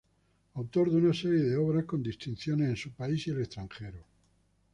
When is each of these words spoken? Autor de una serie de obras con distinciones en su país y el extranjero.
Autor 0.55 0.89
de 0.89 0.97
una 0.97 1.13
serie 1.13 1.43
de 1.43 1.55
obras 1.57 1.85
con 1.85 2.01
distinciones 2.01 2.69
en 2.69 2.75
su 2.75 2.91
país 2.91 3.27
y 3.27 3.29
el 3.29 3.41
extranjero. 3.41 4.03